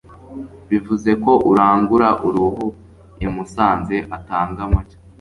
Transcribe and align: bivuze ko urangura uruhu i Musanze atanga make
bivuze 0.69 1.11
ko 1.23 1.31
urangura 1.51 2.09
uruhu 2.27 2.65
i 3.25 3.27
Musanze 3.33 3.97
atanga 4.17 4.61
make 4.71 4.95